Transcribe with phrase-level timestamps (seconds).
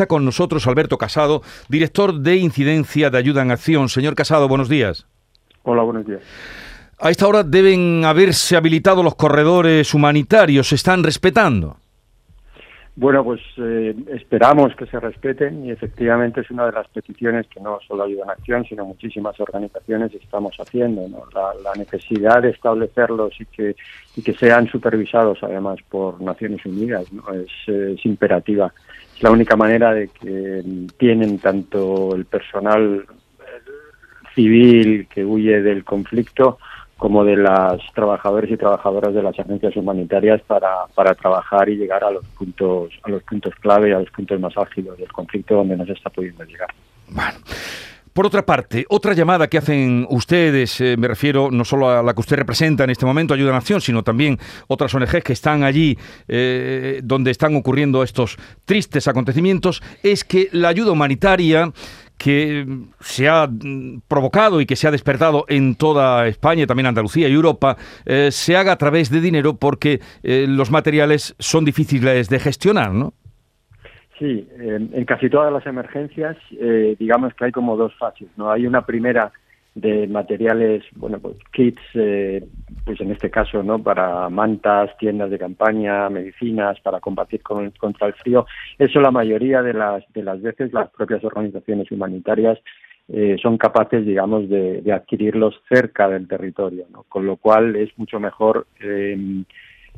[0.00, 3.90] está con nosotros Alberto Casado, director de Incidencia de Ayuda en Acción.
[3.90, 5.06] Señor Casado, buenos días.
[5.62, 6.22] Hola, buenos días.
[6.98, 10.68] A esta hora deben haberse habilitado los corredores humanitarios.
[10.68, 11.76] ¿Se están respetando?
[13.00, 17.58] Bueno, pues eh, esperamos que se respeten y efectivamente es una de las peticiones que
[17.58, 21.08] no solo Ayuda en Acción, sino muchísimas organizaciones estamos haciendo.
[21.32, 23.74] La, necesidad de establecerlos y que,
[24.16, 28.70] y que sean supervisados además por Naciones Unidas es, imperativa.
[29.16, 30.62] Es la única manera de que
[30.98, 33.06] tienen tanto el personal
[34.34, 36.58] civil que huye del conflicto
[37.00, 42.04] como de las trabajadores y trabajadoras de las agencias humanitarias para, para trabajar y llegar
[42.04, 45.78] a los puntos a los puntos clave, a los puntos más álgidos del conflicto donde
[45.78, 46.68] no se está pudiendo llegar.
[47.08, 47.38] Bueno.
[48.12, 52.12] Por otra parte, otra llamada que hacen ustedes, eh, me refiero no solo a la
[52.12, 54.36] que usted representa en este momento, Ayuda a Nación, sino también
[54.66, 55.96] otras ONGs que están allí
[56.28, 58.36] eh, donde están ocurriendo estos
[58.66, 61.72] tristes acontecimientos, es que la ayuda humanitaria
[62.22, 62.66] que
[63.00, 67.32] se ha mm, provocado y que se ha despertado en toda España, también Andalucía y
[67.32, 72.38] Europa, eh, se haga a través de dinero porque eh, los materiales son difíciles de
[72.38, 73.14] gestionar, ¿no?
[74.18, 78.50] Sí, en casi todas las emergencias, eh, digamos que hay como dos fases, ¿no?
[78.50, 79.32] Hay una primera
[79.74, 82.44] de materiales, bueno, pues kits, eh,
[82.84, 83.82] pues en este caso, ¿no?
[83.82, 88.46] Para mantas, tiendas de campaña, medicinas, para combatir con, contra el frío.
[88.78, 92.58] Eso la mayoría de las, de las veces las propias organizaciones humanitarias
[93.08, 97.04] eh, son capaces, digamos, de, de, adquirirlos cerca del territorio, ¿no?
[97.08, 99.44] Con lo cual es mucho mejor eh,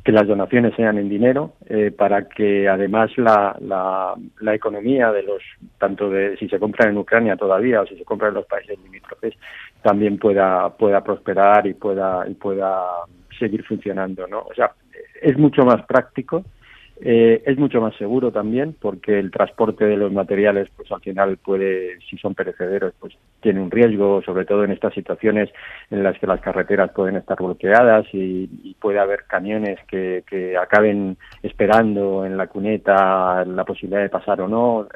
[0.05, 5.23] que las donaciones sean en dinero eh, para que además la, la, la, economía de
[5.23, 5.43] los
[5.79, 8.79] tanto de si se compra en Ucrania todavía o si se compra en los países
[8.83, 9.35] limítrofes
[9.83, 12.83] también pueda pueda prosperar y pueda y pueda
[13.39, 14.73] seguir funcionando no o sea
[15.21, 16.45] es mucho más práctico
[17.05, 21.37] eh, es mucho más seguro también porque el transporte de los materiales, pues al final
[21.37, 25.51] puede, si son perecederos, pues tiene un riesgo, sobre todo en estas situaciones
[25.91, 32.25] en las que las carreteras pueden estar bloqueadas y, puede haber camiones que, acaben esperando
[32.25, 34.89] en la cuneta la posibilidad de pasar o no.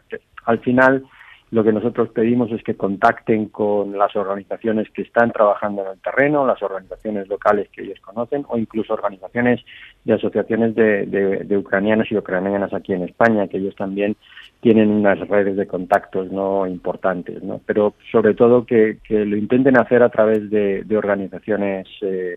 [0.44, 1.04] Al final,
[1.50, 6.00] lo que nosotros pedimos es que contacten con las organizaciones que están trabajando en el
[6.00, 9.60] terreno, las organizaciones locales que ellos conocen o incluso organizaciones
[10.04, 14.16] de asociaciones de, ucranianos y ucranianas aquí en España, que ellos también
[14.66, 17.60] tienen unas redes de contactos no importantes, ¿no?
[17.66, 22.36] Pero sobre todo que, que lo intenten hacer a través de, de organizaciones eh,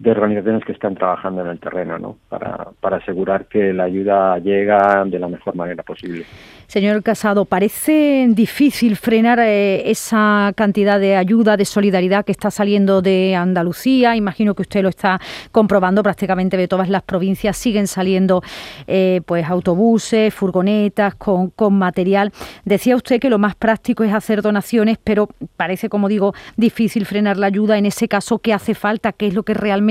[0.00, 2.16] de organizaciones que están trabajando en el terreno, ¿no?
[2.30, 6.24] Para, para asegurar que la ayuda llega de la mejor manera posible.
[6.68, 13.02] Señor Casado, parece difícil frenar eh, esa cantidad de ayuda, de solidaridad que está saliendo
[13.02, 14.16] de Andalucía.
[14.16, 15.20] Imagino que usted lo está
[15.52, 17.58] comprobando prácticamente de todas las provincias.
[17.58, 18.40] Siguen saliendo
[18.86, 22.32] eh, pues autobuses, furgonetas con, con material.
[22.64, 25.28] Decía usted que lo más práctico es hacer donaciones, pero
[25.58, 27.76] parece, como digo, difícil frenar la ayuda.
[27.76, 29.12] En ese caso, ¿qué hace falta?
[29.12, 29.89] ¿Qué es lo que realmente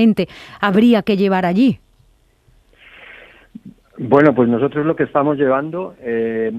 [0.60, 1.80] habría que llevar allí?
[4.02, 6.50] Bueno, pues nosotros lo que estamos llevando eh,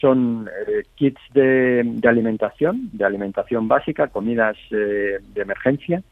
[0.00, 6.02] son eh, kits de, alimentación, de alimentación básica, comidas eh, de emergencia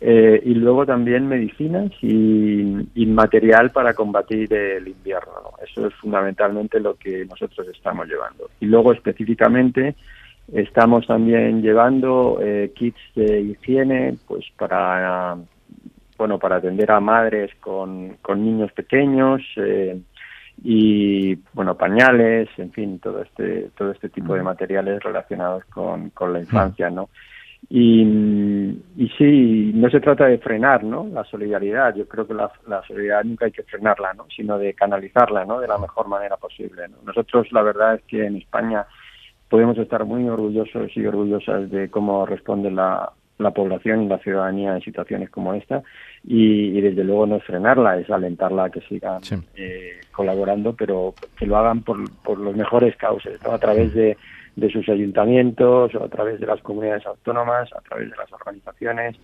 [0.00, 5.52] y luego también medicinas y, material para combatir el invierno.
[5.66, 8.50] Eso es fundamentalmente lo que nosotros estamos llevando.
[8.60, 9.94] Y luego específicamente
[10.52, 12.38] estamos también llevando
[12.74, 15.38] kits de higiene, pues para
[16.16, 20.00] bueno, para atender a madres con, con niños pequeños eh,
[20.62, 26.32] y, bueno, pañales, en fin, todo este, todo este tipo de materiales relacionados con, con
[26.32, 27.10] la infancia, ¿no?
[27.68, 28.02] Y,
[28.96, 31.06] y sí, no se trata de frenar, ¿no?
[31.12, 34.26] La solidaridad, yo creo que la, la solidaridad nunca hay que frenarla, ¿no?
[34.34, 35.60] Sino de canalizarla, ¿no?
[35.60, 36.98] De la mejor manera posible, ¿no?
[37.04, 38.86] Nosotros, la verdad es que en España
[39.48, 44.74] podemos estar muy orgullosos y orgullosas de cómo responde la, la población y la ciudadanía
[44.74, 45.82] en situaciones como esta
[46.24, 49.20] y, desde luego no es frenarla, es alentarla a que sigan
[49.54, 54.16] eh, colaborando, pero que lo hagan por, por los mejores cauces, a través de,
[54.56, 59.16] de sus ayuntamientos, o a través de las comunidades autónomas, a través de las organizaciones,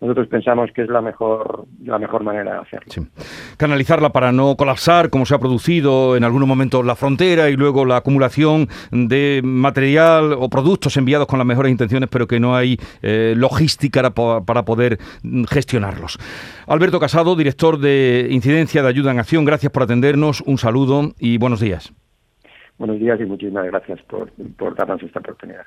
[0.00, 3.08] nosotros pensamos que es la mejor la mejor manera de hacerlo.
[3.56, 7.84] Canalizarla para no colapsar, como se ha producido en algún momento la frontera y luego
[7.84, 12.76] la acumulación de material o productos enviados con las mejores intenciones, pero que no hay
[13.02, 14.98] eh, logística para, poder
[15.48, 16.18] gestionarlos.
[16.66, 21.38] Alberto Casado, director de Incidencia de Ayuda en Acción, gracias por atendernos, un saludo y
[21.38, 21.92] buenos días.
[22.78, 25.66] Buenos días y muchísimas gracias por, por darnos esta oportunidad.